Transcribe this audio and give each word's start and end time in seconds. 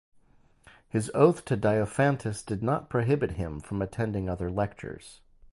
His 0.89 1.11
oath 1.13 1.45
to 1.45 1.55
Diophantus 1.55 2.41
did 2.43 2.63
not 2.63 2.89
prohibit 2.89 3.33
him 3.33 3.59
from 3.59 3.83
attending 3.83 4.27
other 4.29 4.49
lectures. 4.49 5.21